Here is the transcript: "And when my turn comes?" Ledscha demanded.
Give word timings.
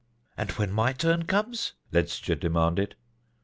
"And 0.35 0.49
when 0.53 0.71
my 0.71 0.93
turn 0.93 1.27
comes?" 1.27 1.73
Ledscha 1.93 2.35
demanded. 2.39 2.95